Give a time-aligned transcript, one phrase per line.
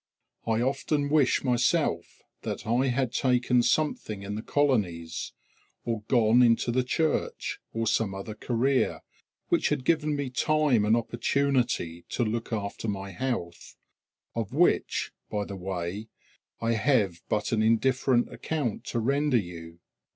[0.47, 5.31] I often wish myself that I had taken something in the colonies,
[5.85, 9.01] or gone into the Church, or some other career
[9.49, 13.75] which had given me time and opportunity to look after my health,
[14.33, 16.07] of which, by the way,
[16.59, 19.81] I have but an indifferent account to render you.